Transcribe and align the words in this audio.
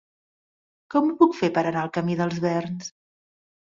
Com 0.95 1.13
ho 1.13 1.19
puc 1.21 1.39
fer 1.43 1.51
per 1.59 1.67
anar 1.69 1.87
al 1.87 1.95
camí 2.01 2.19
dels 2.25 2.45
Verns? 2.51 2.95